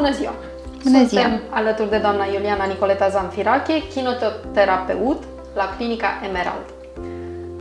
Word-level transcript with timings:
Bună 0.00 0.12
ziua! 0.12 0.34
Bună 0.84 1.04
ziua! 1.04 1.22
Suntem 1.22 1.40
alături 1.50 1.90
de 1.90 1.98
doamna 1.98 2.24
Iuliana 2.24 2.64
Nicoleta 2.64 3.08
Zanfirache, 3.08 3.82
kinoterapeut 3.92 5.22
la 5.54 5.74
clinica 5.76 6.08
Emerald. 6.28 6.64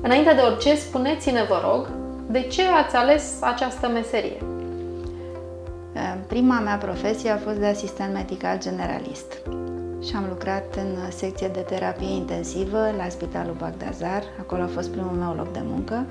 Înainte 0.01 0.33
de 0.33 0.41
orice, 0.41 0.75
spuneți-ne, 0.75 1.43
vă 1.43 1.61
rog, 1.63 1.87
de 2.27 2.41
ce 2.41 2.61
ați 2.83 2.95
ales 2.95 3.23
această 3.41 3.87
meserie? 3.87 4.37
Prima 6.27 6.59
mea 6.59 6.75
profesie 6.75 7.29
a 7.29 7.37
fost 7.37 7.57
de 7.57 7.65
asistent 7.65 8.13
medical 8.13 8.59
generalist 8.59 9.33
și 10.05 10.15
am 10.15 10.25
lucrat 10.29 10.75
în 10.75 11.11
secție 11.11 11.47
de 11.47 11.59
terapie 11.59 12.15
intensivă 12.15 12.93
la 12.97 13.09
Spitalul 13.09 13.55
Bagdazar. 13.59 14.23
Acolo 14.39 14.61
a 14.61 14.69
fost 14.73 14.89
primul 14.89 15.15
meu 15.17 15.33
loc 15.37 15.51
de 15.53 15.61
muncă. 15.63 16.05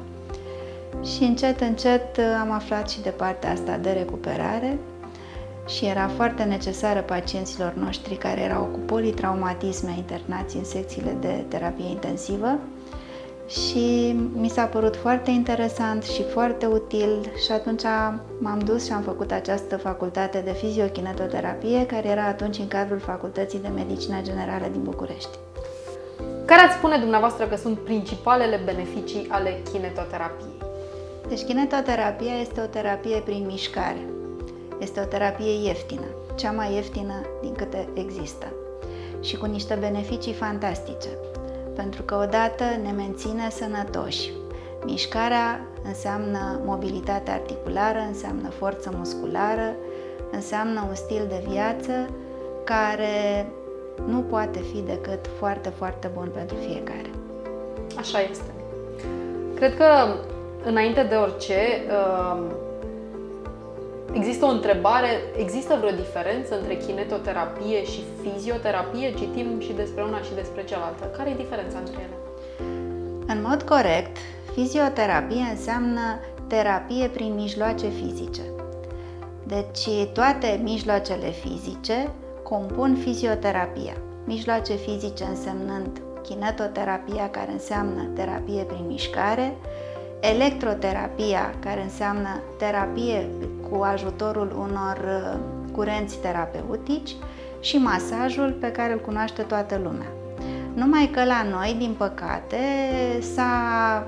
Și 1.05 1.23
încet, 1.23 1.61
încet 1.61 2.19
am 2.41 2.51
aflat 2.51 2.89
și 2.91 3.01
de 3.01 3.11
partea 3.11 3.51
asta 3.51 3.77
de 3.77 3.91
recuperare 3.91 4.79
și 5.69 5.85
era 5.85 6.09
foarte 6.09 6.43
necesară 6.43 7.01
pacienților 7.01 7.73
noștri 7.73 8.15
care 8.15 8.41
erau 8.41 8.63
cu 8.63 8.79
politraumatisme 8.79 9.95
internați 9.97 10.57
în 10.57 10.65
secțiile 10.65 11.17
de 11.21 11.45
terapie 11.49 11.89
intensivă 11.89 12.59
și 13.49 14.17
mi 14.33 14.49
s-a 14.49 14.65
părut 14.65 14.97
foarte 14.97 15.31
interesant 15.31 16.03
și 16.03 16.23
foarte 16.23 16.67
util 16.67 17.31
și 17.45 17.53
atunci 17.53 17.83
m-am 18.39 18.59
dus 18.59 18.85
și 18.87 18.93
am 18.93 19.03
făcut 19.03 19.31
această 19.31 19.77
facultate 19.77 20.41
de 20.45 20.53
fiziokinetoterapie 20.53 21.87
care 21.87 22.09
era 22.09 22.27
atunci 22.27 22.59
în 22.59 22.69
cadrul 22.69 22.99
Facultății 22.99 23.59
de 23.59 23.69
Medicină 23.69 24.17
Generală 24.23 24.67
din 24.73 24.83
București. 24.83 25.39
Care 26.45 26.61
ați 26.61 26.77
spune 26.77 26.99
dumneavoastră 26.99 27.47
că 27.47 27.57
sunt 27.57 27.79
principalele 27.79 28.61
beneficii 28.65 29.27
ale 29.31 29.63
kinetoterapiei? 29.73 30.57
Deci 31.29 31.45
kinetoterapia 31.45 32.35
este 32.41 32.61
o 32.61 32.67
terapie 32.67 33.19
prin 33.25 33.47
mișcare. 33.47 34.18
Este 34.79 35.01
o 35.01 35.05
terapie 35.05 35.67
ieftină, 35.67 36.07
cea 36.35 36.51
mai 36.51 36.75
ieftină 36.75 37.15
din 37.41 37.55
câte 37.55 37.89
există 37.95 38.47
și 39.21 39.37
cu 39.37 39.47
niște 39.47 39.75
beneficii 39.75 40.33
fantastice 40.33 41.09
pentru 41.79 42.03
că 42.03 42.15
odată 42.15 42.65
ne 42.83 42.91
menține 42.91 43.51
sănătoși. 43.51 44.31
Mișcarea 44.85 45.61
înseamnă 45.85 46.61
mobilitate 46.65 47.31
articulară, 47.31 47.99
înseamnă 47.99 48.49
forță 48.49 48.93
musculară, 48.97 49.75
înseamnă 50.31 50.85
un 50.89 50.95
stil 50.95 51.27
de 51.29 51.43
viață 51.49 52.09
care 52.65 53.47
nu 54.07 54.19
poate 54.19 54.59
fi 54.59 54.81
decât 54.81 55.27
foarte, 55.39 55.69
foarte 55.69 56.11
bun 56.15 56.31
pentru 56.35 56.57
fiecare. 56.57 57.11
Așa 57.97 58.21
este. 58.21 58.51
Cred 59.55 59.77
că, 59.77 59.87
înainte 60.65 61.03
de 61.03 61.15
orice, 61.15 61.59
um, 61.89 62.53
Există 64.13 64.45
o 64.45 64.49
întrebare, 64.49 65.09
există 65.37 65.77
vreo 65.81 65.91
diferență 65.91 66.59
între 66.59 66.77
kinetoterapie 66.77 67.85
și 67.85 68.01
fizioterapie? 68.23 69.15
Citim 69.15 69.61
și 69.61 69.73
despre 69.73 70.03
una 70.03 70.21
și 70.21 70.35
despre 70.35 70.65
cealaltă. 70.65 71.05
Care 71.17 71.31
e 71.31 71.35
diferența 71.35 71.79
între 71.79 71.95
ele? 71.95 72.17
În 73.27 73.43
mod 73.49 73.63
corect, 73.63 74.17
fizioterapie 74.55 75.45
înseamnă 75.51 76.21
terapie 76.47 77.09
prin 77.09 77.35
mijloace 77.35 77.89
fizice. 77.89 78.43
Deci 79.47 79.89
toate 80.13 80.61
mijloacele 80.63 81.31
fizice 81.31 82.11
compun 82.43 82.97
fizioterapia. 82.97 83.97
Mijloace 84.25 84.75
fizice 84.75 85.25
însemnând 85.25 86.01
kinetoterapia, 86.23 87.31
care 87.31 87.53
înseamnă 87.53 88.03
terapie 88.15 88.63
prin 88.63 88.85
mișcare, 88.87 89.57
electroterapia, 90.21 91.55
care 91.61 91.83
înseamnă 91.83 92.43
terapie 92.59 93.29
cu 93.71 93.83
ajutorul 93.83 94.53
unor 94.59 94.99
uh, 95.05 95.39
curenți 95.73 96.19
terapeutici 96.19 97.17
și 97.61 97.77
masajul 97.77 98.57
pe 98.61 98.71
care 98.71 98.93
îl 98.93 99.01
cunoaște 99.01 99.43
toată 99.43 99.81
lumea. 99.83 100.07
Numai 100.75 101.11
că 101.13 101.25
la 101.25 101.47
noi, 101.51 101.75
din 101.79 101.95
păcate, 101.99 102.57
s-a, 103.35 104.07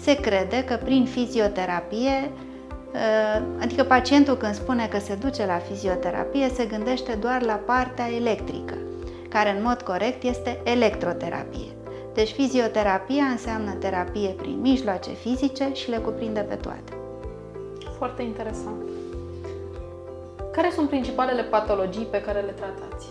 se 0.00 0.14
crede 0.14 0.64
că 0.64 0.78
prin 0.84 1.04
fizioterapie, 1.04 2.30
uh, 2.92 3.42
adică 3.60 3.82
pacientul 3.82 4.36
când 4.36 4.54
spune 4.54 4.86
că 4.86 4.98
se 4.98 5.14
duce 5.14 5.46
la 5.46 5.58
fizioterapie, 5.58 6.48
se 6.54 6.64
gândește 6.64 7.12
doar 7.12 7.42
la 7.42 7.60
partea 7.66 8.06
electrică, 8.16 8.74
care 9.28 9.50
în 9.56 9.62
mod 9.62 9.82
corect 9.82 10.22
este 10.22 10.60
electroterapie. 10.64 11.70
Deci 12.14 12.30
fizioterapia 12.30 13.24
înseamnă 13.24 13.70
terapie 13.70 14.28
prin 14.28 14.60
mijloace 14.60 15.10
fizice 15.10 15.70
și 15.72 15.90
le 15.90 15.96
cuprinde 15.96 16.40
pe 16.40 16.54
toate. 16.54 16.92
Foarte 17.96 18.22
interesant. 18.22 18.82
Care 20.52 20.70
sunt 20.74 20.88
principalele 20.88 21.42
patologii 21.42 22.04
pe 22.04 22.20
care 22.20 22.40
le 22.40 22.50
tratați? 22.52 23.06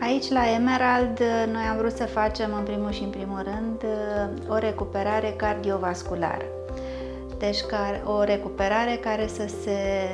Aici 0.00 0.28
la 0.28 0.50
Emerald 0.50 1.18
noi 1.52 1.62
am 1.70 1.76
vrut 1.76 1.92
să 1.92 2.04
facem 2.04 2.54
în 2.58 2.64
primul 2.64 2.90
și 2.90 3.02
în 3.02 3.10
primul 3.10 3.42
rând 3.42 3.84
o 4.48 4.56
recuperare 4.56 5.34
cardiovasculară. 5.36 6.44
Deci 7.38 7.60
o 8.04 8.22
recuperare 8.22 8.98
care 9.02 9.26
să 9.26 9.46
se 9.62 10.08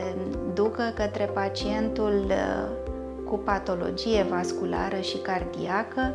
ducă 0.55 0.93
către 0.95 1.25
pacientul 1.25 2.25
uh, 2.29 2.89
cu 3.25 3.37
patologie 3.39 4.23
vasculară 4.23 5.01
și 5.01 5.17
cardiacă, 5.17 6.15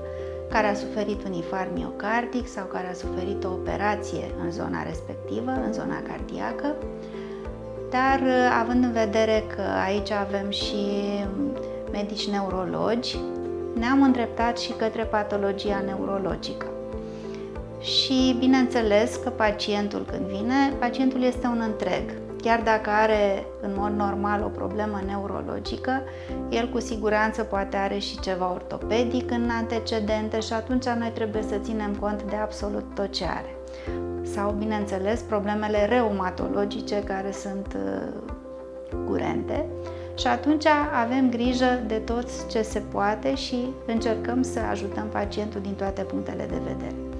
care 0.54 0.68
a 0.68 0.74
suferit 0.74 1.26
un 1.26 1.34
infarct 1.34 1.76
miocardic 1.76 2.48
sau 2.48 2.66
care 2.66 2.90
a 2.90 2.94
suferit 2.94 3.44
o 3.44 3.48
operație 3.52 4.32
în 4.44 4.52
zona 4.52 4.84
respectivă, 4.84 5.52
în 5.66 5.74
zona 5.74 6.02
cardiacă, 6.08 6.76
dar 7.90 8.20
uh, 8.20 8.60
având 8.62 8.84
în 8.84 8.92
vedere 8.92 9.44
că 9.56 9.62
aici 9.86 10.12
avem 10.12 10.50
și 10.50 10.76
medici 11.92 12.30
neurologi, 12.30 13.18
ne-am 13.80 14.02
îndreptat 14.02 14.58
și 14.58 14.72
către 14.72 15.04
patologia 15.04 15.84
neurologică. 15.86 16.66
Și 17.80 18.36
bineînțeles 18.40 19.16
că 19.24 19.30
pacientul 19.30 20.06
când 20.12 20.26
vine, 20.26 20.74
pacientul 20.80 21.24
este 21.24 21.48
un 21.48 21.62
întreg. 21.66 22.23
Chiar 22.44 22.62
dacă 22.62 22.90
are 22.90 23.46
în 23.62 23.72
mod 23.76 23.92
normal 23.92 24.44
o 24.44 24.48
problemă 24.48 25.02
neurologică, 25.06 26.02
el 26.50 26.70
cu 26.70 26.80
siguranță 26.80 27.44
poate 27.44 27.78
are 27.78 27.98
și 27.98 28.20
ceva 28.20 28.52
ortopedic 28.52 29.32
în 29.32 29.50
antecedente 29.50 30.40
și 30.40 30.54
atunci 30.54 30.86
noi 30.86 31.12
trebuie 31.14 31.42
să 31.42 31.56
ținem 31.58 31.96
cont 32.00 32.24
de 32.24 32.36
absolut 32.36 32.96
tot 32.96 33.12
ce 33.12 33.26
are. 33.26 33.56
Sau, 34.24 34.52
bineînțeles, 34.52 35.22
problemele 35.22 35.86
reumatologice 35.86 37.04
care 37.04 37.32
sunt 37.32 37.76
uh, 37.76 39.04
curente 39.08 39.66
și 40.18 40.28
atunci 40.28 40.66
avem 41.04 41.30
grijă 41.30 41.84
de 41.88 41.96
tot 41.96 42.48
ce 42.50 42.62
se 42.62 42.80
poate 42.80 43.36
și 43.36 43.68
încercăm 43.86 44.42
să 44.42 44.60
ajutăm 44.60 45.08
pacientul 45.08 45.62
din 45.62 45.74
toate 45.74 46.02
punctele 46.02 46.46
de 46.50 46.62
vedere. 46.64 47.13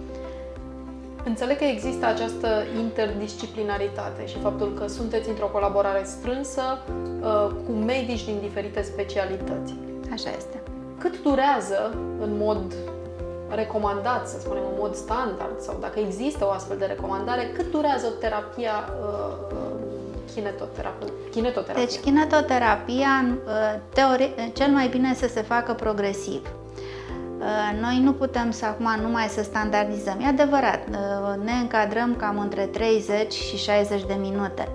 Înțeleg 1.26 1.58
că 1.58 1.64
există 1.64 2.06
această 2.06 2.64
interdisciplinaritate 2.80 4.28
și 4.28 4.38
faptul 4.40 4.74
că 4.80 4.88
sunteți 4.88 5.30
într-o 5.30 5.46
colaborare 5.46 6.04
strânsă 6.06 6.62
uh, 7.22 7.50
cu 7.66 7.72
medici 7.72 8.26
din 8.26 8.40
diferite 8.42 8.82
specialități. 8.82 9.74
Așa 10.12 10.30
este. 10.38 10.62
Cât 10.98 11.22
durează 11.22 11.94
în 12.22 12.38
mod 12.38 12.74
recomandat, 13.50 14.28
să 14.28 14.40
spunem, 14.40 14.64
în 14.72 14.78
mod 14.80 14.96
standard, 14.96 15.60
sau 15.60 15.78
dacă 15.80 16.00
există 16.00 16.46
o 16.46 16.50
astfel 16.50 16.78
de 16.78 16.86
recomandare, 16.86 17.52
cât 17.56 17.72
durează 17.72 18.08
terapia 18.20 18.90
uh, 19.02 19.54
kinetoterapia? 20.34 21.08
Deci, 21.76 22.00
kinetoterapia, 22.00 23.26
uh, 23.46 23.80
teori, 23.94 24.52
cel 24.54 24.72
mai 24.72 24.88
bine 24.88 25.14
să 25.14 25.28
se 25.28 25.42
facă 25.42 25.74
progresiv. 25.74 26.48
Uh, 27.44 27.80
noi 27.82 28.00
nu 28.04 28.14
putem 28.14 28.52
să 28.52 28.66
acum 28.66 29.02
numai 29.02 29.28
să 29.28 29.44
standardizăm. 29.44 30.20
E 30.22 30.28
adevărat, 30.28 30.88
uh, 30.90 31.44
ne 31.44 31.52
încadrăm 31.52 32.16
cam 32.16 32.40
între 32.40 32.66
30 32.66 33.34
și 33.34 33.58
60 33.58 34.04
de 34.06 34.18
minute, 34.20 34.68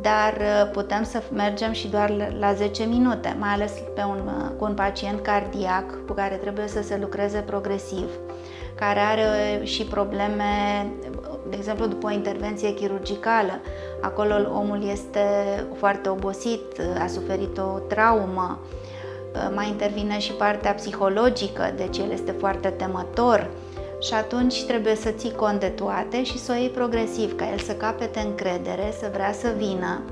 dar 0.00 0.36
uh, 0.38 0.70
putem 0.72 1.02
să 1.02 1.22
mergem 1.32 1.72
și 1.72 1.88
doar 1.88 2.32
la 2.38 2.52
10 2.52 2.84
minute, 2.84 3.36
mai 3.38 3.48
ales 3.48 3.72
pe 3.94 4.02
un, 4.02 4.30
cu 4.58 4.64
un 4.64 4.74
pacient 4.74 5.20
cardiac 5.20 6.06
cu 6.06 6.12
care 6.12 6.34
trebuie 6.34 6.68
să 6.68 6.82
se 6.82 6.98
lucreze 7.00 7.38
progresiv, 7.38 8.08
care 8.74 9.00
are 9.00 9.64
și 9.64 9.84
probleme, 9.84 10.44
de 11.48 11.56
exemplu, 11.56 11.86
după 11.86 12.06
o 12.06 12.10
intervenție 12.10 12.74
chirurgicală. 12.74 13.60
Acolo 14.00 14.34
omul 14.54 14.88
este 14.90 15.20
foarte 15.78 16.08
obosit, 16.08 16.80
a 17.02 17.06
suferit 17.06 17.58
o 17.58 17.78
traumă, 17.88 18.58
Uh, 18.60 18.89
mai 19.54 19.68
intervine 19.68 20.18
și 20.18 20.32
partea 20.32 20.72
psihologică, 20.72 21.72
deci 21.76 21.98
el 21.98 22.10
este 22.10 22.30
foarte 22.30 22.68
temător 22.68 23.50
și 24.00 24.14
atunci 24.14 24.64
trebuie 24.64 24.94
să 24.94 25.10
ții 25.10 25.32
cont 25.32 25.60
de 25.60 25.66
toate 25.66 26.24
și 26.24 26.38
să 26.38 26.52
o 26.52 26.60
iei 26.60 26.68
progresiv, 26.68 27.36
ca 27.36 27.50
el 27.50 27.58
să 27.58 27.72
capete 27.72 28.20
încredere, 28.20 28.94
să 28.98 29.10
vrea 29.12 29.32
să 29.32 29.54
vină, 29.56 30.02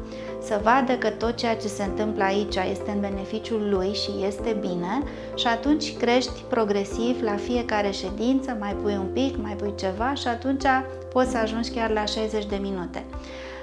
să 0.42 0.60
vadă 0.62 0.92
că 0.92 1.08
tot 1.08 1.36
ceea 1.36 1.56
ce 1.56 1.68
se 1.68 1.82
întâmplă 1.82 2.24
aici 2.24 2.56
este 2.70 2.90
în 2.90 3.00
beneficiul 3.00 3.68
lui 3.70 3.92
și 3.94 4.10
este 4.26 4.56
bine 4.60 5.02
și 5.34 5.46
atunci 5.46 5.96
crești 5.96 6.42
progresiv 6.48 7.22
la 7.22 7.36
fiecare 7.36 7.90
ședință, 7.90 8.56
mai 8.58 8.72
pui 8.82 8.96
un 8.96 9.08
pic, 9.12 9.36
mai 9.42 9.52
pui 9.52 9.74
ceva 9.76 10.14
și 10.14 10.28
atunci 10.28 10.64
poți 11.12 11.30
să 11.30 11.38
ajungi 11.38 11.70
chiar 11.70 11.90
la 11.90 12.04
60 12.04 12.46
de 12.46 12.58
minute. 12.60 13.04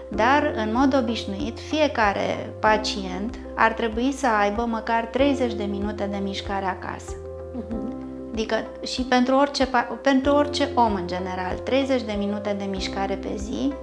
Dar, 0.10 0.54
în 0.56 0.72
mod 0.74 0.98
obișnuit, 1.02 1.60
fiecare 1.60 2.54
pacient 2.60 3.40
ar 3.56 3.72
trebui 3.72 4.12
să 4.12 4.28
aibă 4.28 4.66
măcar 4.66 5.06
30 5.06 5.54
de 5.54 5.64
minute 5.64 6.08
de 6.12 6.18
mișcare 6.24 6.66
acasă. 6.66 7.16
Uh-huh. 7.58 7.96
Adică 8.32 8.56
și 8.86 9.02
pentru 9.02 9.36
orice, 9.36 9.68
pentru 10.02 10.34
orice 10.34 10.70
om 10.76 10.94
în 10.94 11.08
general, 11.08 11.58
30 11.64 12.02
de 12.02 12.16
minute 12.18 12.56
de 12.58 12.64
mișcare 12.64 13.16
pe 13.16 13.36
zi 13.36 13.74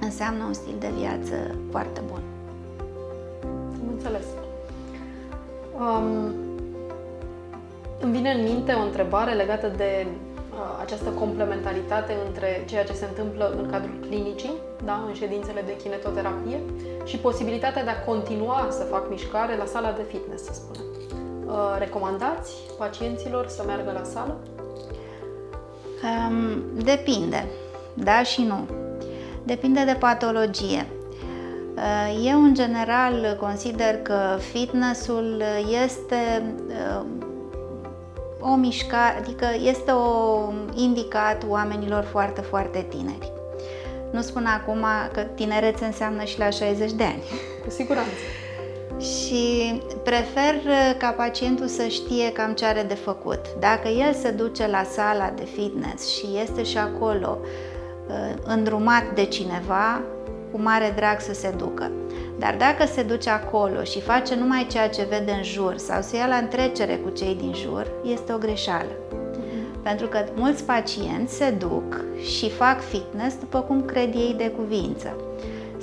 înseamnă 0.00 0.44
un 0.44 0.52
stil 0.52 0.74
de 0.78 0.90
viață 0.98 1.54
foarte 1.70 2.00
bun. 2.10 2.20
Am 3.80 3.88
înțeles. 3.92 4.24
Um, 5.78 6.34
îmi 8.00 8.12
vine 8.12 8.30
în 8.30 8.42
minte 8.42 8.72
o 8.72 8.82
întrebare 8.82 9.32
legată 9.32 9.72
de 9.76 10.06
uh, 10.06 10.35
această 10.80 11.10
complementaritate 11.10 12.16
între 12.26 12.64
ceea 12.68 12.84
ce 12.84 12.92
se 12.92 13.04
întâmplă 13.04 13.54
în 13.58 13.70
cadrul 13.70 13.98
clinicii, 14.06 14.52
da, 14.84 15.04
în 15.06 15.14
ședințele 15.14 15.62
de 15.66 15.76
kinetoterapie, 15.76 16.60
și 17.04 17.16
posibilitatea 17.16 17.84
de 17.84 17.90
a 17.90 18.04
continua 18.04 18.68
să 18.70 18.82
fac 18.82 19.10
mișcare 19.10 19.56
la 19.56 19.64
sala 19.64 19.90
de 19.90 20.04
fitness, 20.08 20.44
să 20.44 20.52
spunem. 20.52 20.84
Uh, 21.46 21.76
recomandați 21.78 22.52
pacienților 22.78 23.46
să 23.48 23.62
meargă 23.66 23.92
la 23.92 24.02
sală? 24.02 24.36
Um, 26.02 26.62
depinde, 26.84 27.46
da 27.94 28.22
și 28.22 28.42
nu. 28.42 28.68
Depinde 29.42 29.84
de 29.84 29.96
patologie. 29.98 30.86
Uh, 31.76 32.24
eu, 32.24 32.42
în 32.42 32.54
general, 32.54 33.36
consider 33.40 33.96
că 34.02 34.38
fitnessul 34.52 35.42
este 35.84 36.54
uh, 36.68 37.06
o 38.52 38.54
mișcare, 38.54 39.18
adică 39.18 39.46
este 39.62 39.90
o 39.90 40.52
indicat 40.74 41.42
oamenilor 41.48 42.04
foarte, 42.04 42.40
foarte 42.40 42.86
tineri. 42.88 43.32
Nu 44.10 44.20
spun 44.20 44.46
acum 44.46 44.84
că 45.12 45.20
tinerețe 45.20 45.84
înseamnă 45.84 46.24
și 46.24 46.38
la 46.38 46.50
60 46.50 46.92
de 46.92 47.04
ani. 47.04 47.22
Cu 47.64 47.70
siguranță. 47.70 48.10
și 48.98 49.82
prefer 50.04 50.54
ca 50.98 51.10
pacientul 51.10 51.66
să 51.66 51.86
știe 51.86 52.32
cam 52.32 52.52
ce 52.52 52.64
are 52.64 52.82
de 52.82 52.94
făcut. 52.94 53.40
Dacă 53.60 53.88
el 53.88 54.14
se 54.14 54.30
duce 54.30 54.66
la 54.66 54.82
sala 54.82 55.32
de 55.36 55.44
fitness 55.44 56.16
și 56.16 56.26
este 56.42 56.62
și 56.62 56.78
acolo 56.78 57.38
uh, 58.08 58.34
îndrumat 58.44 59.14
de 59.14 59.24
cineva, 59.24 60.02
cu 60.52 60.60
mare 60.60 60.92
drag 60.96 61.20
să 61.20 61.32
se 61.32 61.54
ducă. 61.56 61.90
Dar 62.38 62.54
dacă 62.56 62.86
se 62.86 63.02
duce 63.02 63.30
acolo 63.30 63.82
și 63.82 64.00
face 64.00 64.34
numai 64.34 64.66
ceea 64.70 64.88
ce 64.88 65.06
vede 65.10 65.30
în 65.30 65.42
jur 65.42 65.76
sau 65.76 66.02
se 66.02 66.16
ia 66.16 66.26
la 66.26 66.36
întrecere 66.36 66.94
cu 66.96 67.10
cei 67.10 67.34
din 67.34 67.54
jur, 67.54 67.86
este 68.04 68.32
o 68.32 68.38
greșeală. 68.38 68.90
Mm-hmm. 68.90 69.82
Pentru 69.82 70.06
că 70.06 70.24
mulți 70.34 70.64
pacienți 70.64 71.34
se 71.34 71.50
duc 71.50 72.04
și 72.36 72.50
fac 72.50 72.80
fitness 72.80 73.36
după 73.38 73.60
cum 73.60 73.84
cred 73.84 74.14
ei 74.14 74.34
de 74.36 74.50
cuvință. 74.50 75.16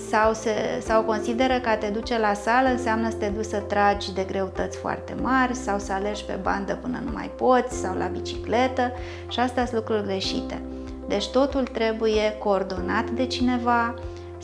Sau, 0.09 0.33
se, 0.33 0.51
sau 0.85 1.03
consideră 1.03 1.59
că 1.59 1.69
a 1.69 1.77
te 1.77 1.88
duce 1.88 2.19
la 2.19 2.33
sală 2.33 2.67
înseamnă 2.67 3.09
să 3.09 3.15
te 3.15 3.27
duci 3.27 3.45
să 3.45 3.57
tragi 3.57 4.13
de 4.13 4.23
greutăți 4.23 4.77
foarte 4.77 5.15
mari 5.21 5.56
sau 5.56 5.79
să 5.79 5.94
alergi 5.94 6.23
pe 6.23 6.39
bandă 6.41 6.79
până 6.81 7.01
nu 7.06 7.11
mai 7.13 7.31
poți 7.35 7.75
sau 7.75 7.97
la 7.97 8.06
bicicletă 8.06 8.91
și 9.27 9.39
astea 9.39 9.65
sunt 9.65 9.77
lucruri 9.77 10.03
greșite. 10.03 10.61
Deci 11.07 11.29
totul 11.29 11.63
trebuie 11.63 12.35
coordonat 12.39 13.09
de 13.09 13.25
cineva, 13.25 13.94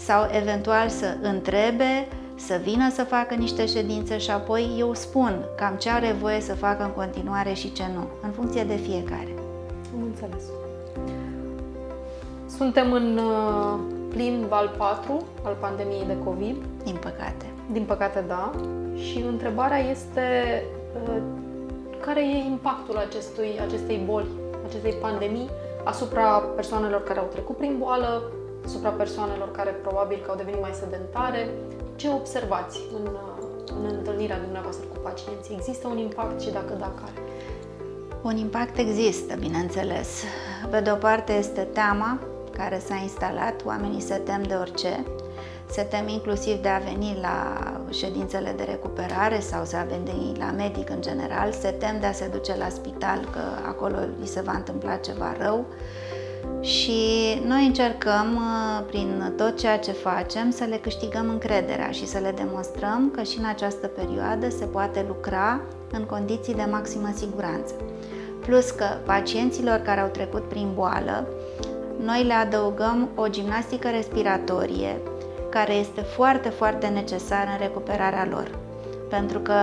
sau 0.05 0.27
eventual 0.31 0.89
să 0.89 1.17
întrebe, 1.21 2.07
să 2.35 2.59
vină 2.63 2.89
să 2.91 3.03
facă 3.03 3.35
niște 3.35 3.65
ședințe 3.65 4.17
și 4.17 4.31
apoi 4.31 4.75
eu 4.77 4.93
spun 4.93 5.45
cam 5.57 5.75
ce 5.75 5.89
are 5.89 6.15
voie 6.19 6.39
să 6.41 6.55
facă 6.55 6.83
în 6.83 6.91
continuare 6.91 7.53
și 7.53 7.71
ce 7.71 7.83
nu, 7.93 8.07
în 8.21 8.31
funcție 8.31 8.63
de 8.63 8.75
fiecare. 8.75 9.33
Am 9.95 10.01
înțeles. 10.03 10.43
Suntem 12.57 12.91
în 12.91 13.17
uh, 13.17 13.79
plin 14.09 14.45
val 14.49 14.73
4 14.77 15.25
al 15.43 15.57
pandemiei 15.59 16.05
de 16.07 16.17
COVID. 16.23 16.55
Din 16.83 16.95
păcate. 16.95 17.45
Din 17.71 17.83
păcate, 17.83 18.23
da. 18.27 18.51
Și 18.95 19.23
întrebarea 19.27 19.77
este 19.77 20.63
uh, 21.07 21.21
care 22.01 22.21
e 22.21 22.49
impactul 22.49 22.97
acestui, 22.97 23.59
acestei 23.67 24.01
boli, 24.05 24.27
acestei 24.67 24.93
pandemii 25.01 25.49
asupra 25.83 26.37
persoanelor 26.55 27.03
care 27.03 27.19
au 27.19 27.27
trecut 27.31 27.57
prin 27.57 27.75
boală, 27.79 28.21
asupra 28.69 28.89
persoanelor 28.89 29.51
care 29.51 29.69
probabil 29.69 30.19
că 30.23 30.31
au 30.31 30.37
devenit 30.37 30.61
mai 30.61 30.73
sedentare. 30.79 31.49
Ce 31.95 32.09
observați 32.09 32.79
în, 32.97 33.09
în 33.77 33.95
întâlnirea 33.97 34.39
dumneavoastră 34.39 34.85
cu 34.93 34.99
pacienții? 34.99 35.55
Există 35.55 35.87
un 35.87 35.97
impact 35.97 36.41
și 36.41 36.51
dacă 36.51 36.73
da, 36.79 36.91
care? 37.01 37.17
Un 38.21 38.37
impact 38.37 38.77
există, 38.77 39.35
bineînțeles. 39.35 40.09
Pe 40.69 40.79
de 40.79 40.91
o 40.91 40.95
parte 40.95 41.33
este 41.33 41.61
teama 41.61 42.19
care 42.51 42.79
s-a 42.79 42.95
instalat, 42.95 43.65
oamenii 43.65 44.01
se 44.01 44.15
tem 44.15 44.41
de 44.41 44.53
orice, 44.53 45.05
se 45.69 45.81
tem 45.81 46.07
inclusiv 46.07 46.61
de 46.61 46.67
a 46.67 46.77
veni 46.77 47.17
la 47.21 47.37
ședințele 47.89 48.53
de 48.57 48.63
recuperare 48.63 49.39
sau 49.39 49.65
să 49.65 49.75
a 49.75 49.83
veni 49.83 50.33
la 50.37 50.51
medic 50.51 50.89
în 50.89 51.01
general, 51.01 51.51
se 51.51 51.69
tem 51.71 51.99
de 51.99 52.05
a 52.05 52.11
se 52.11 52.27
duce 52.27 52.55
la 52.57 52.69
spital 52.69 53.19
că 53.31 53.67
acolo 53.67 53.97
îi 54.19 54.27
se 54.27 54.41
va 54.41 54.51
întâmpla 54.51 54.95
ceva 54.95 55.35
rău 55.39 55.65
și 56.61 57.01
noi 57.45 57.65
încercăm, 57.65 58.35
uh, 58.35 58.85
prin 58.87 59.33
tot 59.37 59.57
ceea 59.57 59.79
ce 59.79 59.91
facem, 59.91 60.51
să 60.51 60.63
le 60.63 60.77
câștigăm 60.77 61.29
încrederea 61.29 61.91
și 61.91 62.07
să 62.07 62.17
le 62.17 62.31
demonstrăm 62.31 63.11
că 63.15 63.23
și 63.23 63.37
în 63.37 63.45
această 63.45 63.87
perioadă 63.87 64.49
se 64.49 64.65
poate 64.65 65.05
lucra 65.07 65.61
în 65.91 66.03
condiții 66.03 66.53
de 66.53 66.67
maximă 66.71 67.11
siguranță. 67.15 67.73
Plus 68.39 68.69
că 68.69 68.85
pacienților 69.05 69.77
care 69.77 69.99
au 69.99 70.07
trecut 70.07 70.49
prin 70.49 70.67
boală, 70.73 71.27
noi 72.03 72.23
le 72.23 72.33
adăugăm 72.33 73.09
o 73.15 73.27
gimnastică 73.27 73.89
respiratorie 73.89 74.97
care 75.49 75.73
este 75.73 76.01
foarte, 76.01 76.49
foarte 76.49 76.87
necesară 76.87 77.49
în 77.51 77.57
recuperarea 77.59 78.27
lor. 78.29 78.57
Pentru 79.09 79.39
că 79.39 79.53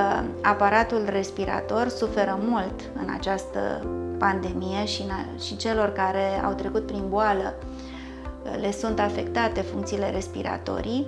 aparatul 0.42 1.04
respirator 1.08 1.88
suferă 1.88 2.38
mult 2.48 2.80
în 3.02 3.14
această 3.14 3.86
pandemie 4.18 4.84
și, 4.86 5.02
și 5.44 5.56
celor 5.56 5.88
care 5.92 6.42
au 6.44 6.52
trecut 6.52 6.86
prin 6.86 7.02
boală 7.08 7.54
le 8.60 8.72
sunt 8.72 8.98
afectate 8.98 9.60
funcțiile 9.60 10.10
respiratorii, 10.10 11.06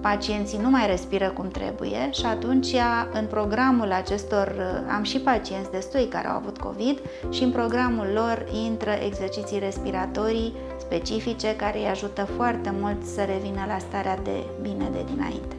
pacienții 0.00 0.58
nu 0.58 0.70
mai 0.70 0.86
respiră 0.86 1.28
cum 1.28 1.48
trebuie 1.48 2.10
și 2.12 2.26
atunci 2.26 2.74
în 3.12 3.26
programul 3.26 3.92
acestor, 3.92 4.54
am 4.96 5.02
și 5.02 5.18
pacienți 5.18 5.70
destui 5.70 6.06
care 6.06 6.28
au 6.28 6.36
avut 6.36 6.58
COVID 6.58 7.00
și 7.30 7.42
în 7.42 7.50
programul 7.50 8.06
lor 8.14 8.46
intră 8.64 8.90
exerciții 8.90 9.58
respiratorii 9.58 10.54
specifice 10.78 11.56
care 11.56 11.78
îi 11.78 11.86
ajută 11.86 12.24
foarte 12.36 12.74
mult 12.80 13.04
să 13.04 13.22
revină 13.22 13.64
la 13.66 13.78
starea 13.78 14.18
de 14.22 14.44
bine 14.62 14.88
de 14.92 15.04
dinainte. 15.14 15.56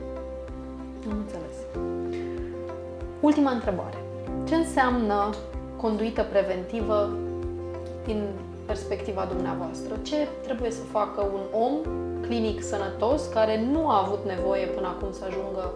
Am 1.09 1.17
înțeles. 1.17 1.55
Ultima 3.19 3.51
întrebare. 3.51 3.97
Ce 4.47 4.55
înseamnă 4.55 5.29
conduită 5.81 6.23
preventivă 6.23 7.09
din 8.05 8.23
perspectiva 8.65 9.27
dumneavoastră? 9.29 9.95
Ce 10.01 10.27
trebuie 10.43 10.71
să 10.71 10.81
facă 10.91 11.21
un 11.33 11.59
om 11.61 11.73
clinic 12.21 12.63
sănătos 12.63 13.27
care 13.33 13.63
nu 13.71 13.89
a 13.89 14.03
avut 14.05 14.25
nevoie 14.25 14.65
până 14.65 14.87
acum 14.87 15.11
să 15.11 15.23
ajungă 15.27 15.73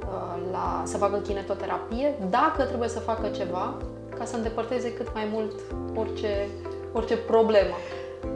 uh, 0.00 0.52
la, 0.52 0.82
să 0.84 0.96
facă 0.96 1.18
kinetoterapie, 1.18 2.14
dacă 2.30 2.62
trebuie 2.62 2.88
să 2.88 2.98
facă 2.98 3.28
ceva 3.28 3.74
ca 4.18 4.24
să 4.24 4.36
îndepărteze 4.36 4.92
cât 4.92 5.08
mai 5.14 5.28
mult 5.32 5.52
orice, 5.94 6.48
orice 6.92 7.16
problemă? 7.16 7.74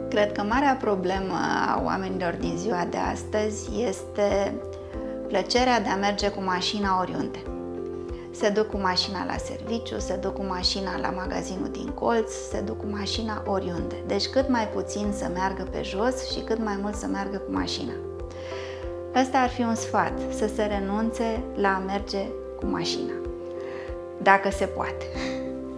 Cred 0.09 0.31
că 0.31 0.41
marea 0.41 0.77
problemă 0.81 1.33
a 1.67 1.81
oamenilor 1.85 2.33
din 2.39 2.57
ziua 2.57 2.87
de 2.89 2.97
astăzi 2.97 3.69
este 3.87 4.55
plăcerea 5.27 5.81
de 5.81 5.89
a 5.89 5.95
merge 5.95 6.29
cu 6.29 6.41
mașina 6.43 6.99
oriunde 6.99 7.39
se 8.31 8.49
duc 8.49 8.69
cu 8.69 8.77
mașina 8.77 9.25
la 9.25 9.37
serviciu, 9.37 9.99
se 9.99 10.15
duc 10.15 10.33
cu 10.33 10.43
mașina 10.43 10.97
la 10.99 11.09
magazinul 11.09 11.69
din 11.71 11.87
colț, 11.87 12.31
se 12.31 12.59
duc 12.59 12.77
cu 12.77 12.85
mașina 12.89 13.43
oriunde. 13.45 13.95
Deci 14.07 14.27
cât 14.27 14.49
mai 14.49 14.67
puțin 14.67 15.13
să 15.17 15.29
meargă 15.33 15.67
pe 15.71 15.81
jos 15.83 16.31
și 16.31 16.39
cât 16.39 16.63
mai 16.63 16.77
mult 16.81 16.95
să 16.95 17.05
meargă 17.05 17.37
cu 17.37 17.51
mașina. 17.51 17.91
Ăsta 19.21 19.37
ar 19.37 19.49
fi 19.49 19.61
un 19.61 19.75
sfat, 19.75 20.13
să 20.29 20.49
se 20.55 20.63
renunțe 20.63 21.43
la 21.55 21.67
a 21.67 21.83
merge 21.85 22.25
cu 22.59 22.65
mașina, 22.65 23.13
dacă 24.21 24.49
se 24.49 24.65
poate. 24.65 25.05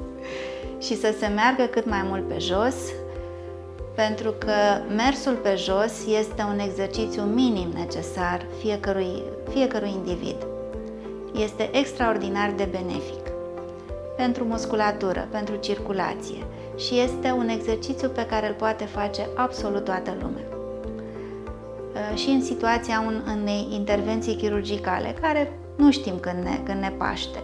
și 0.85 0.99
să 0.99 1.13
se 1.19 1.27
meargă 1.27 1.63
cât 1.63 1.85
mai 1.85 2.01
mult 2.09 2.27
pe 2.27 2.37
jos, 2.39 2.75
pentru 3.95 4.31
că 4.31 4.53
mersul 4.95 5.33
pe 5.33 5.55
jos 5.55 6.05
este 6.19 6.41
un 6.53 6.59
exercițiu 6.59 7.21
minim 7.21 7.69
necesar 7.69 8.45
fiecărui, 8.59 9.23
fiecărui 9.49 9.89
individ 9.89 10.35
este 11.33 11.77
extraordinar 11.77 12.53
de 12.55 12.67
benefic 12.71 13.31
pentru 14.15 14.43
musculatură, 14.43 15.27
pentru 15.31 15.55
circulație 15.55 16.43
și 16.77 16.99
este 16.99 17.31
un 17.31 17.47
exercițiu 17.47 18.09
pe 18.09 18.25
care 18.25 18.47
îl 18.47 18.53
poate 18.53 18.85
face 18.85 19.27
absolut 19.35 19.83
toată 19.83 20.15
lumea. 20.21 20.43
Uh, 21.93 22.17
și 22.17 22.29
în 22.29 22.41
situația 22.41 23.03
unei 23.41 23.67
intervenții 23.71 24.35
chirurgicale, 24.35 25.15
care 25.21 25.59
nu 25.75 25.91
știm 25.91 26.19
când 26.19 26.43
ne, 26.43 26.59
când 26.63 26.79
ne 26.79 26.91
paște. 26.97 27.43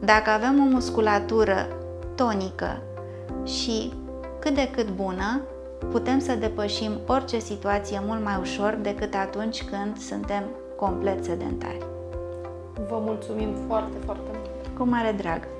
Dacă 0.00 0.30
avem 0.30 0.60
o 0.66 0.70
musculatură 0.70 1.68
tonică 2.14 2.82
și 3.44 3.92
cât 4.38 4.54
de 4.54 4.68
cât 4.70 4.90
bună, 4.90 5.40
putem 5.90 6.18
să 6.18 6.34
depășim 6.34 6.92
orice 7.06 7.38
situație 7.38 8.02
mult 8.06 8.24
mai 8.24 8.36
ușor 8.40 8.78
decât 8.82 9.14
atunci 9.14 9.62
când 9.62 9.98
suntem 9.98 10.42
complet 10.76 11.24
sedentari. 11.24 11.93
Vă 12.88 12.98
mulțumim 12.98 13.54
foarte, 13.66 13.96
foarte 14.04 14.30
mult! 14.32 14.76
Cu 14.78 14.84
mare 14.84 15.12
drag! 15.12 15.53